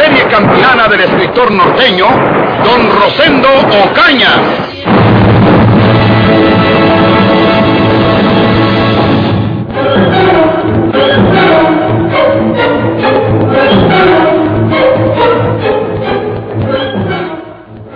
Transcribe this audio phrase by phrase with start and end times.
[0.00, 2.06] Serie campilana del escritor norteño,
[2.64, 3.48] Don Rosendo
[3.84, 4.32] Ocaña.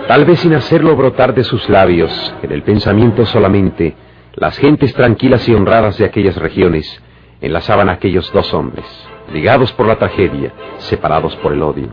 [0.07, 3.95] Tal vez sin hacerlo brotar de sus labios, en el pensamiento solamente,
[4.35, 7.01] las gentes tranquilas y honradas de aquellas regiones
[7.45, 8.85] enlazaban a aquellos dos hombres,
[9.31, 11.89] ligados por la tragedia, separados por el odio.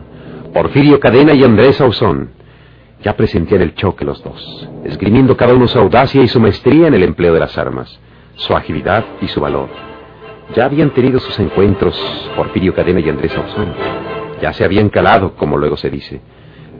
[0.52, 2.30] Porfirio Cadena y Andrés Ausón.
[3.02, 6.94] Ya presentían el choque los dos, esgrimiendo cada uno su audacia y su maestría en
[6.94, 7.98] el empleo de las armas,
[8.36, 9.68] su agilidad y su valor.
[10.54, 11.98] Ya habían tenido sus encuentros
[12.36, 13.74] Porfirio Cadena y Andrés Ausón.
[14.40, 16.20] Ya se habían calado, como luego se dice.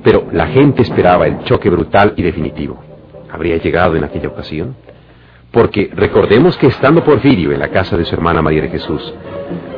[0.05, 2.83] Pero la gente esperaba el choque brutal y definitivo.
[3.31, 4.77] ¿Habría llegado en aquella ocasión?
[5.53, 9.14] Porque recordemos que estando Porfirio en la casa de su hermana María de Jesús,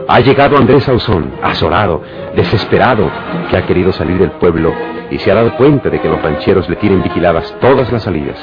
[0.07, 2.01] ha llegado Andrés Ausón, azorado,
[2.37, 3.11] desesperado,
[3.51, 4.73] que ha querido salir del pueblo
[5.11, 8.37] y se ha dado cuenta de que los rancheros le tienen vigiladas todas las salidas.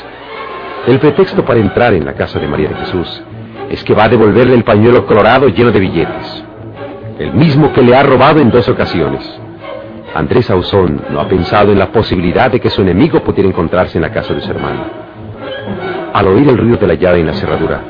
[0.87, 3.23] El pretexto para entrar en la casa de María de Jesús
[3.69, 6.43] es que va a devolverle el pañuelo colorado lleno de billetes,
[7.17, 9.39] el mismo que le ha robado en dos ocasiones.
[10.13, 14.01] Andrés Ausón no ha pensado en la posibilidad de que su enemigo pudiera encontrarse en
[14.01, 15.10] la casa de su hermano.
[16.13, 17.81] Al oír el ruido de la llave en la cerradura,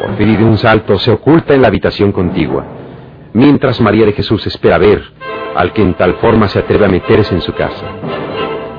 [0.00, 2.64] Porfirio de un salto se oculta en la habitación contigua,
[3.32, 5.02] mientras María de Jesús espera ver
[5.56, 7.86] al que en tal forma se atreve a meterse en su casa.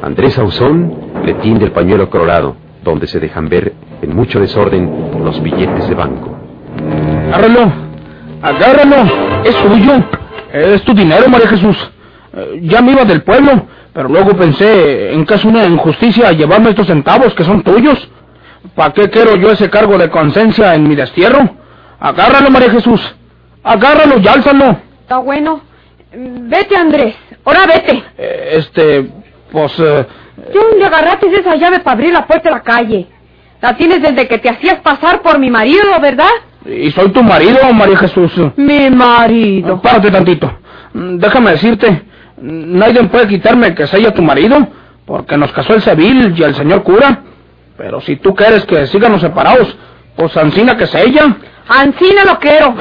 [0.01, 0.93] Andrés Ausón
[1.25, 5.95] le tiende el pañuelo colorado, donde se dejan ver en mucho desorden los billetes de
[5.95, 6.37] banco.
[7.33, 7.71] Agárralo,
[8.41, 8.95] agárralo,
[9.43, 9.93] es suyo,
[10.53, 11.91] es tu dinero, María Jesús.
[12.33, 16.69] Eh, Ya me iba del pueblo, pero luego pensé, en caso de una injusticia, llevarme
[16.69, 18.09] estos centavos que son tuyos.
[18.75, 21.49] ¿Para qué quiero yo ese cargo de conciencia en mi destierro?
[21.99, 23.01] Agárralo, María Jesús.
[23.63, 24.77] Agárralo y álzalo.
[25.01, 25.61] Está bueno.
[26.13, 27.15] Vete, Andrés.
[27.43, 28.03] Ahora vete.
[28.17, 29.09] Eh, este,
[29.51, 29.73] pues...
[29.79, 30.05] eh,
[30.37, 33.07] ¿De dónde agarraste esa llave para abrir la puerta de la calle?
[33.59, 36.29] La tienes desde que te hacías pasar por mi marido, ¿verdad?
[36.65, 38.31] y soy tu marido, María Jesús.
[38.57, 39.81] Mi marido.
[39.81, 40.51] Párate tantito.
[40.93, 41.89] Mm, Déjame decirte,
[42.41, 44.67] mm, nadie puede quitarme que sea tu marido,
[45.05, 47.21] porque nos casó el civil y el señor cura.
[47.77, 49.75] Pero si tú quieres que sigamos separados,
[50.15, 51.37] pues Ancina que sea ella.
[51.67, 52.73] Ancina lo quiero.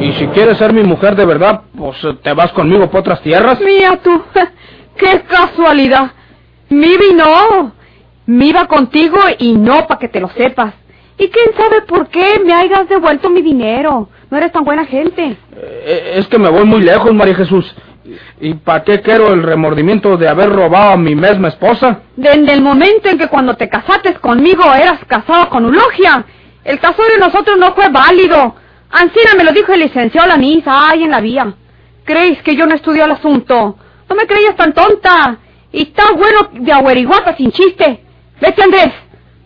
[0.00, 3.20] Y si quieres ser mi mujer de verdad, pues eh, te vas conmigo por otras
[3.20, 3.60] tierras.
[3.60, 4.22] Mía tú.
[4.96, 6.12] ¡Qué casualidad!
[6.68, 7.72] Mibi no.
[8.26, 10.74] Me iba contigo y no para que te lo sepas.
[11.18, 14.08] Y quién sabe por qué me hayas devuelto mi dinero.
[14.30, 15.36] No eres tan buena gente.
[15.56, 17.74] Eh, Es que me voy muy lejos, María Jesús.
[18.40, 22.00] ¿Y para qué quiero el remordimiento de haber robado a mi misma esposa?
[22.16, 26.24] Desde el momento en que cuando te casaste conmigo eras casado con Eulogia,
[26.64, 28.54] el caso de nosotros no fue válido.
[28.90, 31.52] Ancina me lo dijo el licenciado Lanisa, ahí en la vía.
[32.04, 33.76] ¿Crees que yo no estudié el asunto?
[34.10, 35.38] No me creías tan tonta.
[35.72, 38.04] Y está bueno de averiguata sin chiste.
[38.40, 38.92] Vete, Andrés.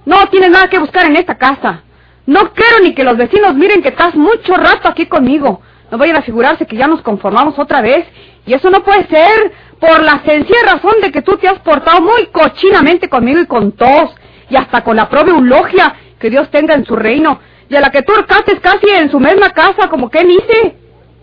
[0.06, 1.82] No tienes nada que buscar en esta casa.
[2.26, 5.60] No quiero ni que los vecinos miren que estás mucho rato aquí conmigo.
[5.90, 8.06] No vayan a figurarse que ya nos conformamos otra vez.
[8.46, 12.00] Y eso no puede ser por la sencilla razón de que tú te has portado
[12.00, 14.14] muy cochinamente conmigo y con todos.
[14.48, 17.38] Y hasta con la propia eulogia que Dios tenga en su reino.
[17.68, 20.76] Y a la que tú orcates casi en su misma casa, como que dice.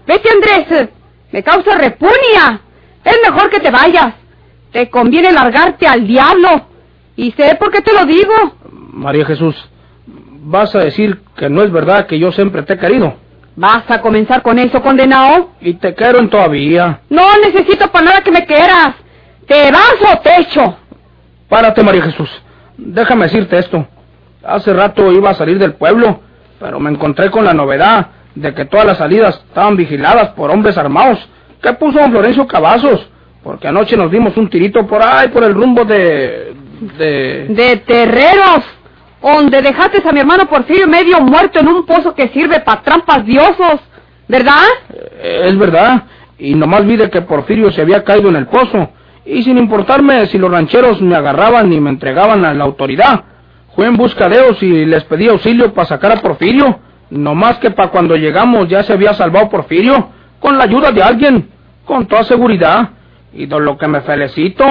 [0.05, 0.89] Vete, Andrés.
[1.31, 2.61] Me causa repunia.
[3.03, 4.13] Es mejor que te vayas.
[4.71, 6.67] Te conviene largarte al diablo.
[7.15, 8.33] Y sé por qué te lo digo.
[8.93, 9.55] María Jesús,
[10.43, 13.15] vas a decir que no es verdad que yo siempre te he querido.
[13.55, 15.51] ¿Vas a comenzar con eso, condenado?
[15.59, 17.01] Y te quiero todavía.
[17.09, 18.95] No necesito para nada que me quieras.
[19.45, 20.77] ¿Te vas o te echo?
[21.49, 22.29] Párate, María Jesús.
[22.77, 23.85] Déjame decirte esto.
[24.43, 26.21] Hace rato iba a salir del pueblo,
[26.59, 30.77] pero me encontré con la novedad de que todas las salidas estaban vigiladas por hombres
[30.77, 31.19] armados.
[31.61, 33.07] ¿Qué puso don Florencio Cavazos?
[33.43, 36.53] Porque anoche nos dimos un tirito por ahí, por el rumbo de...
[36.97, 37.45] de...
[37.49, 38.63] De terreros.
[39.21, 43.25] Donde dejaste a mi hermano Porfirio medio muerto en un pozo que sirve para trampas
[43.25, 43.79] diosos.
[44.27, 44.63] ¿Verdad?
[44.93, 46.03] Eh, Es verdad.
[46.39, 48.89] Y nomás vi de que Porfirio se había caído en el pozo.
[49.23, 53.23] y sin importarme si los rancheros me agarraban y me entregaban a la autoridad.
[53.75, 56.79] Fui en busca de ellos y les pedí auxilio para sacar a Porfirio.
[57.11, 60.09] No más que para cuando llegamos ya se había salvado Porfirio,
[60.41, 61.49] con la ayuda de alguien,
[61.85, 62.89] con toda seguridad.
[63.33, 64.65] Y de lo que me felicito,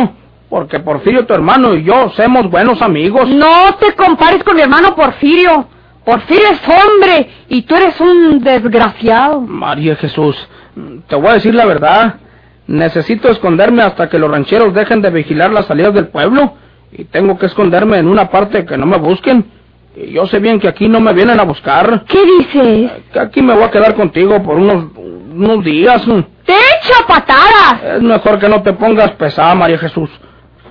[0.51, 3.27] porque Porfirio, tu hermano y yo, somos buenos amigos.
[3.31, 5.67] No te compares con mi hermano Porfirio.
[6.05, 9.41] Porfirio es hombre y tú eres un desgraciado.
[9.41, 10.37] María Jesús,
[11.07, 12.17] te voy a decir la verdad.
[12.67, 16.55] Necesito esconderme hasta que los rancheros dejen de vigilar las salidas del pueblo.
[16.93, 19.45] Y tengo que esconderme en una parte que no me busquen.
[19.97, 22.05] Y yo sé bien que aquí no me vienen a buscar.
[22.07, 22.93] ¿Qué dices?
[23.13, 24.87] Que aquí me voy a quedar contigo por unos,
[25.41, 26.03] unos días.
[26.45, 27.83] ¡Te echo patadas!
[27.97, 30.11] Es mejor que no te pongas pesada, María Jesús.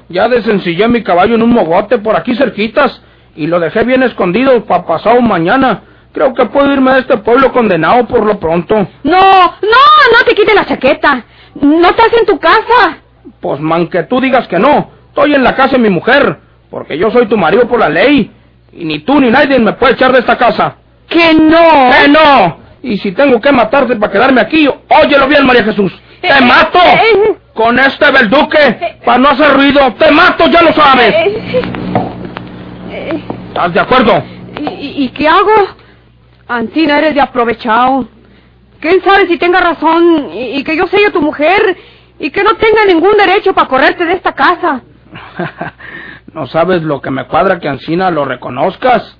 [0.07, 3.01] Ya desencillé mi caballo en un mogote por aquí cerquitas
[3.35, 5.81] y lo dejé bien escondido para pasado mañana.
[6.13, 8.75] Creo que puedo irme de este pueblo condenado por lo pronto.
[9.03, 11.23] No, no, no te quites la chaqueta.
[11.61, 12.97] ¿No estás en tu casa?
[13.39, 14.91] Pues man, que tú digas que no.
[15.09, 16.39] Estoy en la casa de mi mujer,
[16.69, 18.31] porque yo soy tu marido por la ley.
[18.73, 20.75] Y ni tú ni nadie me puede echar de esta casa.
[21.07, 21.91] ¡Que no!
[21.91, 22.68] ¡Que no!
[22.81, 25.91] Y si tengo que matarte para quedarme aquí, óyelo bien, María Jesús.
[26.21, 26.79] ¡Te Eh, mato!
[26.79, 29.93] eh, Con este verduque, para no hacer ruido.
[29.95, 31.13] ¡Te mato, ya lo sabes!
[32.91, 34.23] Eh, ¿Estás de acuerdo?
[34.79, 35.51] ¿Y, y qué hago?
[36.47, 38.07] Ancina, eres de aprovechado.
[38.79, 41.77] ¿Quién sabe si tenga razón y, y que yo sea tu mujer
[42.17, 44.81] y que no tenga ningún derecho para correrte de esta casa?
[46.33, 49.17] no sabes lo que me cuadra que Ancina lo reconozcas.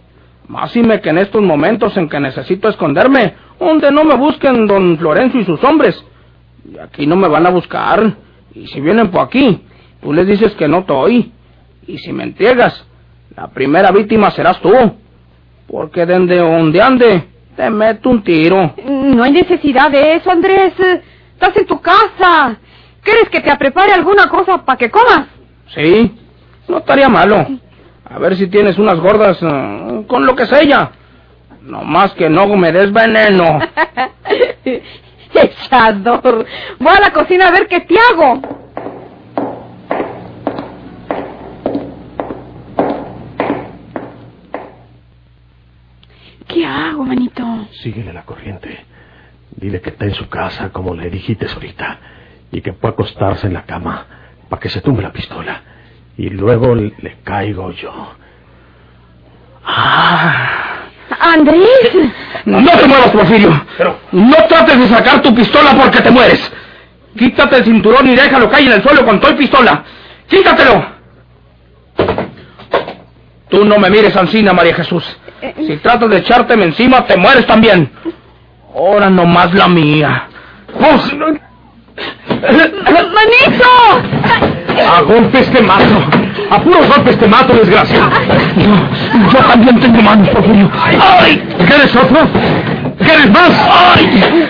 [0.48, 5.42] Másime que en estos momentos en que necesito esconderme, donde no me busquen don Florencio
[5.42, 6.04] y sus hombres.
[6.72, 8.16] Y aquí no me van a buscar.
[8.54, 9.62] Y si vienen por aquí,
[10.02, 11.32] tú les dices que no estoy.
[11.88, 12.86] Y si me entregas,
[13.36, 14.74] la primera víctima serás tú.
[15.68, 17.24] Porque desde donde ande,
[17.56, 18.74] te meto un tiro.
[18.86, 20.74] No hay necesidad de eso, Andrés.
[21.34, 22.58] Estás en tu casa.
[23.04, 25.28] ¿Quieres que te prepare alguna cosa para que comas?
[25.74, 26.12] Sí,
[26.68, 27.48] no estaría malo.
[28.06, 30.92] A ver si tienes unas gordas eh, con lo que sea.
[31.64, 33.60] No más que no me des veneno.
[35.34, 36.46] Echador.
[36.80, 38.42] Voy a la cocina a ver qué te hago.
[46.48, 47.44] ¿Qué hago, manito?
[47.84, 48.86] Síguele la corriente.
[49.52, 52.00] Dile que está en su casa, como le dijiste ahorita,
[52.52, 54.06] y que puede acostarse en la cama
[54.48, 55.62] para que se tumbe la pistola.
[56.18, 58.14] Y luego le, le caigo yo.
[59.64, 60.59] Ah,
[61.20, 61.92] Andrés.
[62.46, 63.66] no te muevas, Porfirio.
[63.78, 66.52] Pero- No trates de sacar tu pistola porque te mueres.
[67.18, 69.84] Quítate el cinturón y déjalo caer en el suelo con toda pistola.
[70.28, 70.86] Quítatelo.
[73.50, 75.04] Tú no me mires, Ancina, María Jesús.
[75.58, 77.92] Si tratas de echárteme encima, te mueres también.
[78.76, 80.28] Ahora nomás la mía.
[80.80, 81.14] Pues,
[83.14, 83.70] ¡Manito!
[84.88, 86.19] A golpes te mato.
[86.52, 88.10] A puros golpes te mato, desgraciado.
[88.58, 88.76] yo,
[89.32, 90.70] yo también tengo manos, Porfirio.
[91.00, 91.42] ¡Ay!
[91.68, 92.28] ¿Quieres otro?
[93.00, 93.52] ¿Quieres más?
[93.72, 94.50] ¡Ay!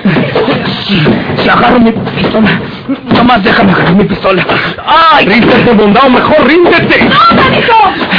[0.86, 0.95] Si,
[1.44, 2.50] si agarro mi pistola,
[3.13, 4.44] nomás déjame agarrar mi pistola.
[4.86, 5.25] ¡Ay!
[5.25, 7.03] Ríndete, bondado, mejor ríndete.
[7.03, 7.75] ¡No, manito!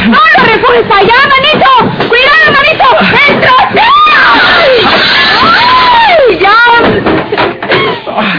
[0.09, 1.71] ¡No lo refugies allá, manito!
[2.09, 2.87] ¡Cuidado, manito!
[3.27, 3.55] ¡Dentro!
[4.37, 4.73] ¡Ay!
[6.39, 6.59] ¡Ya!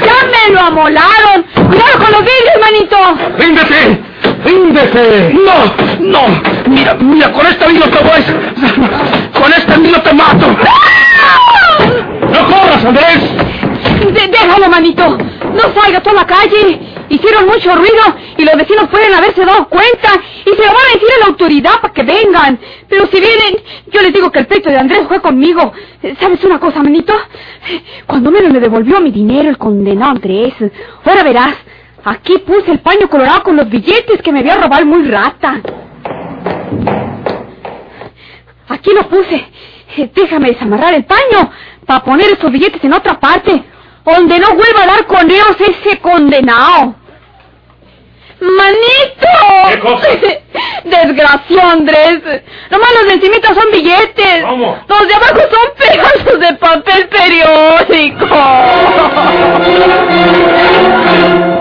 [0.05, 1.37] ¡Ya me lo amolaron!
[1.53, 2.97] ¡Cuidado con los vidrios, manito!
[3.37, 4.10] ¡Ríndete!
[4.43, 5.33] ¡Ríndete!
[5.33, 5.99] ¡No!
[5.99, 6.41] ¡No!
[6.67, 9.39] Mira, mira, con este vino te voy a...
[9.39, 10.47] Con este vino te mato.
[12.31, 13.19] ¡No corras, Andrés!
[14.13, 15.17] De- déjalo, manito.
[15.53, 16.79] No salga toda la calle.
[17.09, 18.03] Hicieron mucho ruido
[18.37, 20.09] y los vecinos pueden haberse dado cuenta
[20.45, 22.57] y se lo van a decir a la autoridad para que vengan.
[22.87, 23.55] Pero si vienen,
[23.91, 25.73] yo les digo que el pecho de Andrés fue conmigo.
[26.19, 27.13] ¿Sabes una cosa, manito?
[28.07, 30.53] Cuando menos me devolvió mi dinero el condenado Andrés.
[31.03, 31.55] Ahora verás,
[32.03, 35.61] aquí puse el paño colorado con los billetes que me había robado el muy rata.
[38.69, 39.45] Aquí lo puse.
[40.13, 41.51] Déjame desamarrar el paño
[41.85, 43.63] para poner esos billetes en otra parte,
[44.05, 46.95] donde no vuelva a dar con ellos ese condenado.
[48.39, 49.27] ¡Manito!
[49.69, 50.07] ¿Qué cosa?
[50.83, 52.21] Desgraciado, Andrés.
[52.71, 54.43] Nomás los de encimita son billetes.
[54.43, 54.77] ¿Cómo?
[54.87, 58.25] Los de abajo son pedazos de papel periódico.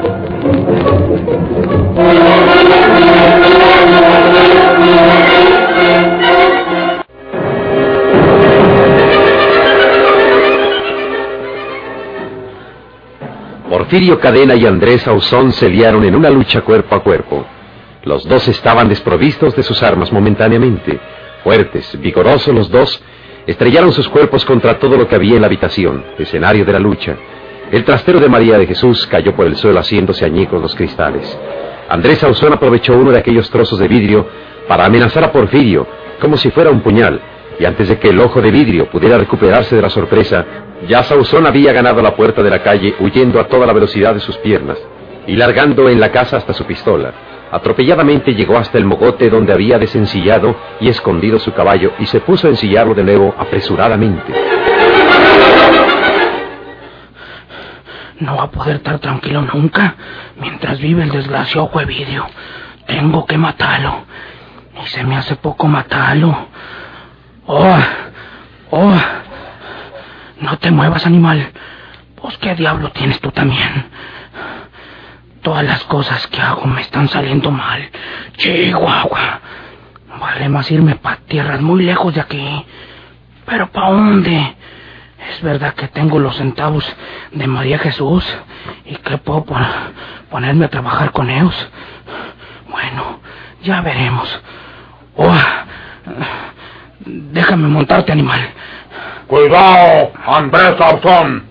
[13.68, 17.46] Porfirio Cadena y Andrés Ausón se liaron en una lucha cuerpo a cuerpo.
[18.02, 20.98] Los dos estaban desprovistos de sus armas momentáneamente.
[21.44, 23.00] Fuertes, vigorosos los dos,
[23.46, 27.16] estrellaron sus cuerpos contra todo lo que había en la habitación, escenario de la lucha.
[27.70, 31.38] El trastero de María de Jesús cayó por el suelo haciéndose añicos los cristales.
[31.88, 34.26] Andrés Sauzón aprovechó uno de aquellos trozos de vidrio
[34.68, 35.86] para amenazar a Porfirio,
[36.20, 37.20] como si fuera un puñal,
[37.58, 40.44] y antes de que el ojo de vidrio pudiera recuperarse de la sorpresa,
[40.88, 44.20] ya Sauzón había ganado la puerta de la calle huyendo a toda la velocidad de
[44.20, 44.78] sus piernas
[45.26, 47.12] y largando en la casa hasta su pistola.
[47.50, 52.48] Atropelladamente llegó hasta el mogote donde había desencillado y escondido su caballo y se puso
[52.48, 54.32] a ensillarlo de nuevo apresuradamente.
[58.20, 59.94] No va a poder estar tranquilo nunca
[60.40, 62.26] mientras vive el desgraciado Juevidio.
[62.86, 64.06] Tengo que matarlo.
[64.82, 66.48] Y se me hace poco matarlo.
[67.46, 67.78] Oh,
[68.70, 68.96] oh.
[70.40, 71.50] No te muevas, animal.
[72.20, 73.86] Pues qué diablo tienes tú también.
[75.42, 77.88] Todas las cosas que hago me están saliendo mal.
[78.36, 79.40] Chihuahua.
[80.18, 82.64] Vale más irme para tierras muy lejos de aquí.
[83.44, 84.56] Pero ¿para dónde?
[85.18, 86.84] Es verdad que tengo los centavos
[87.32, 88.24] de María Jesús
[88.84, 89.44] y que puedo
[90.30, 91.68] ponerme a trabajar con ellos.
[92.68, 93.20] Bueno,
[93.62, 94.40] ya veremos.
[95.16, 95.34] Oh,
[97.06, 98.40] déjame montarte, animal.
[99.26, 101.46] Cuidado, Andrés Sauzón.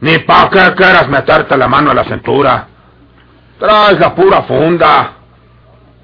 [0.00, 2.66] Ni pa' qué quieras meterte la mano a la cintura.
[3.58, 5.12] Traes la pura funda.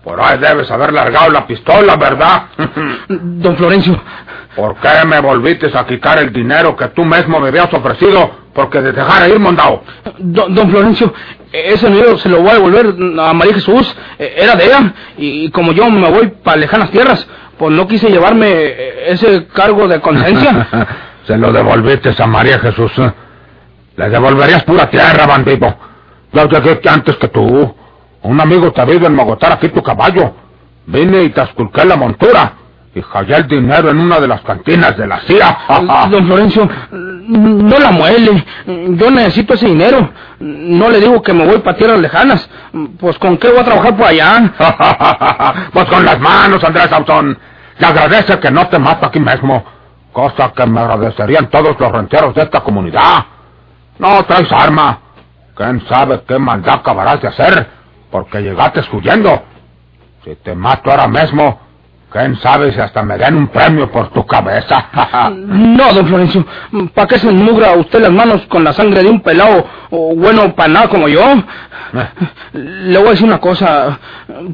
[0.04, 2.44] Por ahí debes haber largado la pistola, ¿verdad?
[3.08, 4.00] Don Florencio.
[4.56, 8.80] ¿Por qué me volviste a quitar el dinero que tú mismo me habías ofrecido porque
[8.80, 9.84] te dejara ir, mondao?
[10.18, 11.12] Don, don Florencio,
[11.52, 12.86] ese dinero se lo voy a devolver
[13.20, 13.96] a María Jesús.
[14.18, 14.92] Era de ella.
[15.16, 17.26] Y como yo me voy para lejanas tierras,
[17.56, 18.74] pues no quise llevarme
[19.06, 20.68] ese cargo de conciencia.
[21.26, 22.92] se lo devolviste a María Jesús.
[23.96, 25.76] Le devolverías pura tierra, bandido.
[26.32, 27.74] Yo llegué antes que tú.
[28.22, 30.34] Un amigo te ha en mogotar aquí tu caballo.
[30.86, 32.52] Vine y te esculqué la montura.
[33.02, 35.58] Hallé el dinero en una de las cantinas de la CIA.
[36.10, 38.44] Don Florencio, no la muele.
[38.66, 40.10] Yo necesito ese dinero.
[40.40, 42.48] No le digo que me voy para tierras lejanas.
[42.98, 44.52] Pues con qué voy a trabajar por allá.
[45.72, 47.38] pues con las manos, Andrés Sauzón.
[47.78, 49.64] Y agradece que no te mato aquí mismo.
[50.12, 53.24] Cosa que me agradecerían todos los rancheros de esta comunidad.
[53.98, 54.98] No traes arma.
[55.54, 57.66] ¿Quién sabe qué maldad acabarás de hacer?
[58.10, 59.42] Porque llegaste huyendo.
[60.24, 61.60] Si te mato ahora mismo,
[62.10, 64.88] ¿quién sabe si hasta me den un premio por tu cabeza?
[65.32, 66.46] no, don Florencio.
[66.94, 70.54] ¿Para qué se enmugra usted las manos con la sangre de un pelado o bueno
[70.54, 71.22] para nada como yo?
[71.22, 72.08] Eh.
[72.52, 73.98] Le voy a decir una cosa.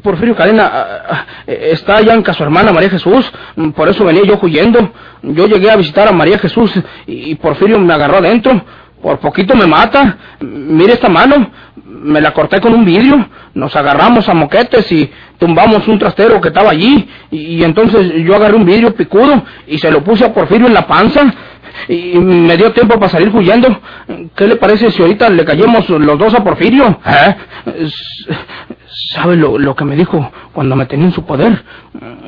[0.01, 3.31] Porfirio Cadena está allá en casa su hermana María Jesús.
[3.75, 4.91] Por eso venía yo huyendo.
[5.21, 6.71] Yo llegué a visitar a María Jesús
[7.07, 8.61] y Porfirio me agarró adentro.
[9.05, 10.17] Por poquito me mata.
[10.39, 11.51] Mire esta mano.
[11.85, 13.23] Me la corté con un vidrio.
[13.53, 17.07] Nos agarramos a moquetes y tumbamos un trastero que estaba allí.
[17.29, 20.87] Y, entonces yo agarré un vidrio picudo y se lo puse a Porfirio en la
[20.87, 21.21] panza.
[21.87, 23.79] Y me dio tiempo para salir huyendo.
[24.35, 26.99] ¿Qué le parece si ahorita le cayemos los dos a Porfirio?
[27.05, 27.35] ¿Eh?
[29.13, 31.63] ¿Sabe lo, que me dijo cuando me tenía en su poder?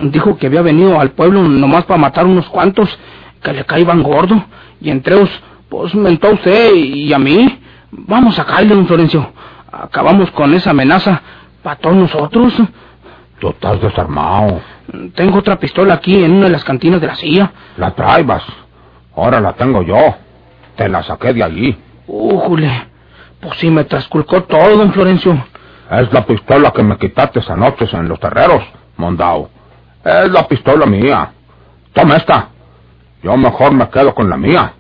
[0.04, 2.88] Dijo que había venido al pueblo nomás para matar unos cuantos
[3.42, 4.46] que le caían gordo.
[4.80, 5.16] Y entre
[5.70, 7.60] pues mentó usted y a mí.
[7.92, 9.32] Vamos a caerle, don Florencio.
[9.72, 11.22] Acabamos con esa amenaza
[11.64, 12.54] para todos nosotros.
[13.40, 14.62] Tú estás desarmado.
[15.16, 17.52] Tengo otra pistola aquí en una de las cantinas de la CIA.
[17.78, 18.44] La traibas.
[19.16, 20.16] Ahora la tengo yo.
[20.76, 21.78] Te la saqué de allí.
[22.08, 22.88] Újule.
[23.40, 25.46] Pues sí me trasculcó todo, don Florencio.
[25.92, 28.64] Es la pistola que me quitaste anoche en los terreros,
[28.98, 29.50] Mondao.
[30.04, 31.32] Es la pistola mía.
[31.94, 32.50] Toma esta.
[33.24, 34.74] Yo mejor me quedo con la mía.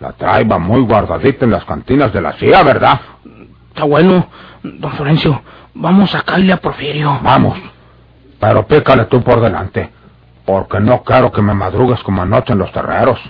[0.00, 3.00] La traiba muy guardadita en las cantinas de la CIA, ¿verdad?
[3.68, 4.26] Está bueno,
[4.62, 5.42] don Florencio.
[5.74, 7.20] Vamos a caerle a Porfirio.
[7.22, 7.58] Vamos.
[8.40, 9.90] Pero pícale tú por delante.
[10.46, 13.20] Porque no quiero que me madrugues como anoche en los terreros.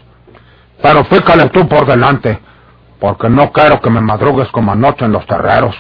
[0.81, 2.39] Pero pícale tú por delante.
[3.01, 5.75] Porque no quiero que me madrugues como anoche en los terreros.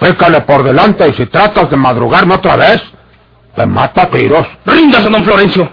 [0.00, 2.82] Pícale por delante y si tratas de madrugarme otra vez,
[3.54, 4.46] te mato a tiros.
[4.66, 5.70] ¡Ríndase, don Florencio!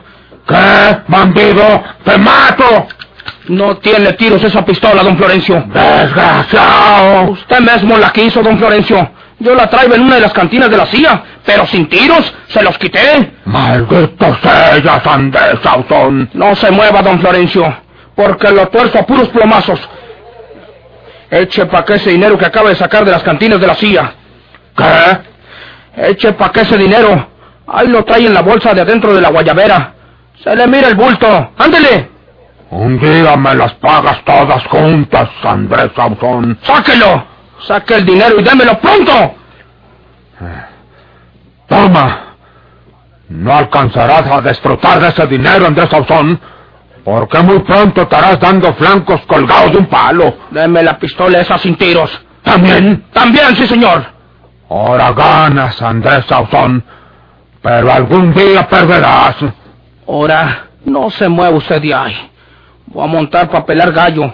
[0.48, 1.84] ¿Qué, bandido?
[2.04, 2.88] ¡Te mato!
[3.48, 5.64] No tiene tiros esa pistola, don Florencio.
[5.68, 7.32] ¡Desgraciado!
[7.32, 9.10] Usted mismo la quiso, don Florencio.
[9.40, 12.62] Yo la traigo en una de las cantinas de la CIA, pero sin tiros, se
[12.62, 13.34] los quité.
[13.46, 16.30] ¡Maldito sea, Andrés Sauzón!
[16.34, 17.74] No se mueva, don Florencio,
[18.16, 19.80] porque lo tuerzo a puros plomazos.
[21.30, 24.14] Eche pa' que ese dinero que acaba de sacar de las cantinas de la CIA.
[24.76, 26.10] ¿Qué?
[26.10, 27.30] Eche pa' que ese dinero.
[27.68, 29.94] Ahí lo trae en la bolsa de adentro de la guayabera.
[30.44, 31.52] Se le mira el bulto.
[31.58, 32.17] ¡Ándele!
[32.70, 36.58] Un día me las pagas todas juntas, Andrés Sauzón.
[36.64, 37.26] ¡Sáquelo!
[37.66, 39.36] Saque el dinero y démelo pronto.
[41.68, 42.24] Toma.
[43.30, 46.40] No alcanzarás a disfrutar de ese dinero, Andrés Sauzón,
[47.04, 50.38] Porque muy pronto estarás dando flancos colgados de un palo.
[50.52, 52.12] Deme la pistola esa sin tiros.
[52.44, 53.06] ¿También?
[53.14, 54.06] También, sí, señor.
[54.70, 56.84] Ahora ganas, Andrés Sauzón.
[57.62, 59.38] Pero algún día perderás.
[60.08, 62.32] Ahora, no se mueva usted de ahí.
[62.88, 64.34] Voy a montar para pelar gallo.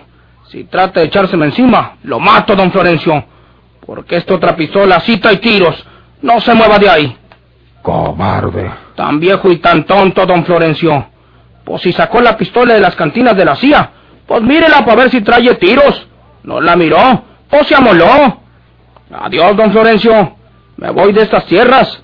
[0.49, 3.25] Si trata de echárseme encima, lo mato, don Florencio.
[3.85, 5.85] Porque esta otra pistola sí trae tiros.
[6.21, 7.17] No se mueva de ahí.
[7.81, 8.71] Cobarde.
[8.95, 11.07] Tan viejo y tan tonto, don Florencio.
[11.65, 13.89] Pues si sacó la pistola de las cantinas de la CIA,
[14.27, 16.07] pues mírela para ver si trae tiros.
[16.43, 18.41] No la miró, pues se amoló.
[19.11, 20.35] Adiós, don Florencio.
[20.77, 22.01] Me voy de estas tierras.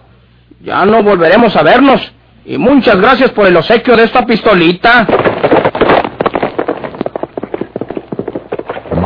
[0.61, 2.11] Ya no volveremos a vernos.
[2.45, 5.05] Y muchas gracias por el obsequio de esta pistolita.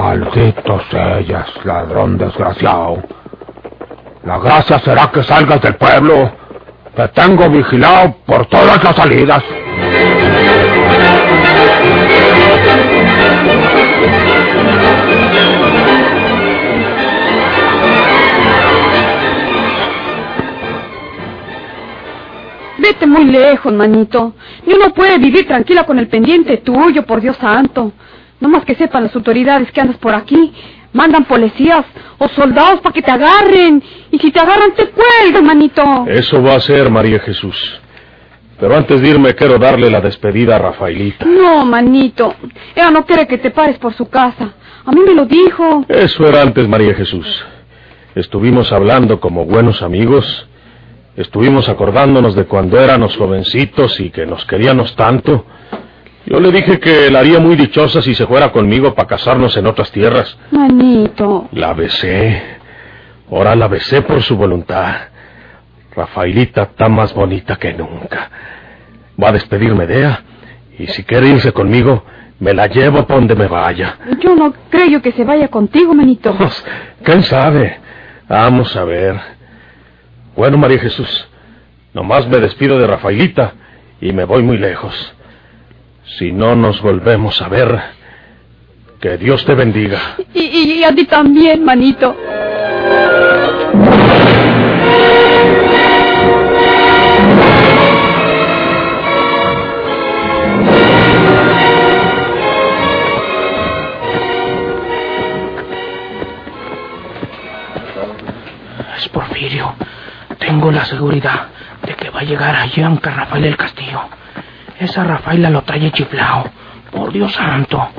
[0.03, 3.01] Maldito seas, ladrón desgraciado.
[4.25, 6.29] La gracia será que salgas del pueblo.
[6.93, 9.41] Te tengo vigilado por todas las salidas.
[22.77, 24.33] Vete muy lejos, manito.
[24.65, 27.93] Ni uno puede vivir tranquila con el pendiente tuyo, por Dios santo.
[28.43, 30.53] No más que sepan las autoridades que andas por aquí.
[30.91, 31.85] Mandan policías
[32.17, 33.81] o soldados para que te agarren.
[34.11, 35.81] Y si te agarran, te cuelgan, manito.
[36.09, 37.79] Eso va a ser, María Jesús.
[38.59, 41.25] Pero antes de irme, quiero darle la despedida a Rafaelita.
[41.25, 42.35] No, manito.
[42.75, 44.53] Ella no quiere que te pares por su casa.
[44.83, 45.85] A mí me lo dijo.
[45.87, 47.45] Eso era antes, María Jesús.
[48.13, 50.49] Estuvimos hablando como buenos amigos.
[51.15, 55.45] Estuvimos acordándonos de cuando éramos jovencitos y que nos queríamos tanto.
[56.33, 59.67] Yo le dije que la haría muy dichosa si se fuera conmigo para casarnos en
[59.67, 60.35] otras tierras.
[60.49, 61.47] Manito.
[61.51, 62.41] La besé.
[63.29, 64.95] Ahora la besé por su voluntad.
[65.95, 68.31] Rafaelita está más bonita que nunca.
[69.23, 70.23] Va a despedirme de ella.
[70.79, 72.03] Y si quiere irse conmigo,
[72.39, 73.99] me la llevo para donde me vaya.
[74.19, 76.33] Yo no creo que se vaya contigo, manito.
[76.39, 76.65] Pues,
[77.03, 77.77] ¿Quién sabe?
[78.27, 79.21] Vamos a ver.
[80.35, 81.27] Bueno, María Jesús,
[81.93, 83.53] nomás me despido de Rafaelita
[84.01, 85.13] y me voy muy lejos.
[86.17, 87.79] Si no nos volvemos a ver,
[88.99, 89.99] que Dios te bendiga.
[90.33, 92.15] Y, y- y a ti también, manito.
[108.97, 109.73] Es Porfirio.
[110.39, 111.47] Tengo la seguridad
[111.85, 114.01] de que va a llegar allí aunque Rafael del Castillo.
[114.83, 116.43] Esa Rafaela lo trae chiflao.
[116.91, 117.89] Por Dios santo.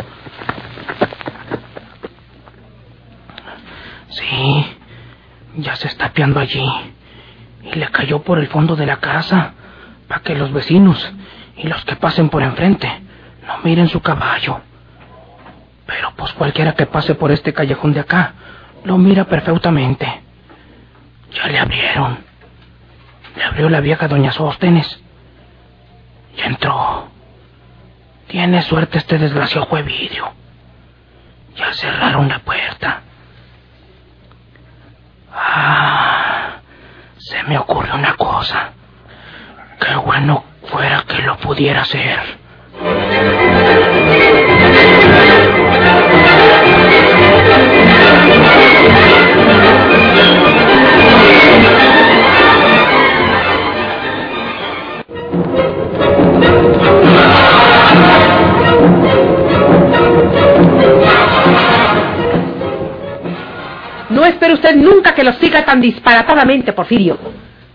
[4.10, 4.76] Sí,
[5.56, 6.64] ya se está apiando allí.
[7.62, 9.54] Y le cayó por el fondo de la casa
[10.06, 11.10] para que los vecinos
[11.56, 12.86] y los que pasen por enfrente
[13.46, 14.60] no miren su caballo.
[15.86, 18.34] Pero pues cualquiera que pase por este callejón de acá
[18.84, 20.06] lo mira perfectamente.
[21.32, 22.18] Ya le abrieron.
[23.36, 25.00] Le abrió la vieja doña Sóstenes.
[26.36, 27.08] Ya entró.
[28.28, 30.32] Tiene suerte este desgraciado fue vidrio.
[31.56, 33.02] Ya cerraron la puerta.
[35.32, 36.56] Ah,
[37.18, 38.72] se me ocurre una cosa.
[39.80, 42.38] Qué bueno fuera que lo pudiera hacer.
[64.44, 67.18] Espere usted nunca que lo siga tan disparatadamente, Porfirio.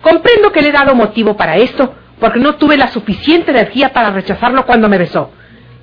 [0.01, 4.11] Comprendo que le he dado motivo para esto, porque no tuve la suficiente energía para
[4.11, 5.31] rechazarlo cuando me besó.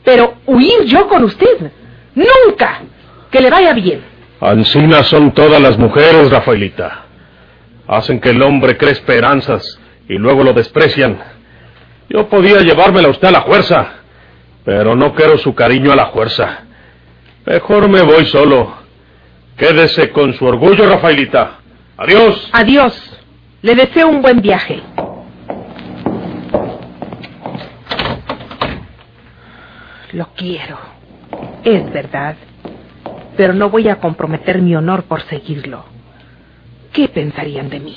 [0.05, 1.73] Pero huir yo con usted.
[2.15, 2.83] Nunca.
[3.31, 4.03] Que le vaya bien.
[4.41, 7.05] Ancinas son todas las mujeres, Rafaelita.
[7.89, 11.19] Hacen que el hombre cree esperanzas y luego lo desprecian.
[12.09, 13.89] Yo podía llevármela a usted a la fuerza,
[14.65, 16.61] pero no quiero su cariño a la fuerza.
[17.45, 18.86] Mejor me voy solo.
[19.57, 21.59] Quédese con su orgullo, Rafaelita.
[21.97, 22.49] Adiós.
[22.53, 23.21] Adiós.
[23.63, 24.83] Le deseo un buen viaje.
[30.13, 30.79] Lo quiero.
[31.65, 32.37] Es verdad.
[33.37, 35.85] Pero no voy a comprometer mi honor por seguirlo.
[36.93, 37.97] ¿Qué pensarían de mí?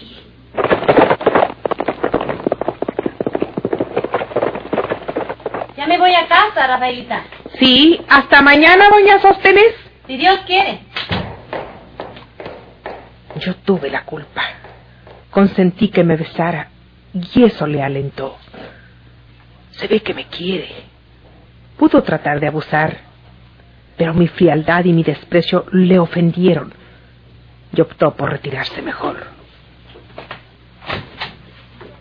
[5.77, 7.23] Ya me voy a casa, Rafaelita.
[7.59, 9.75] Sí, hasta mañana, doña Sostenes.
[10.07, 10.79] Si Dios quiere.
[13.39, 14.43] Yo tuve la culpa.
[15.29, 16.69] Consentí que me besara
[17.13, 18.37] y eso le alentó.
[19.71, 20.69] Se ve que me quiere.
[21.77, 22.97] Pudo tratar de abusar,
[23.97, 26.73] pero mi frialdad y mi desprecio le ofendieron
[27.73, 29.27] y optó por retirarse mejor.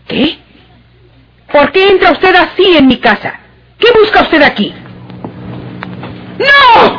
[0.07, 0.39] ¿Qué?
[1.51, 3.39] ¿Por qué entra usted así en mi casa?
[3.77, 4.73] ¿Qué busca usted aquí?
[6.37, 6.98] ¡No!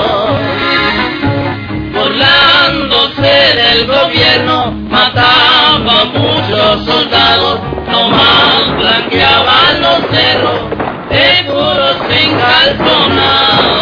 [2.21, 10.69] burlándose del gobierno, mataba a muchos soldados, nomás blanqueaban los cerros,
[11.09, 13.80] de puros sin calzonar.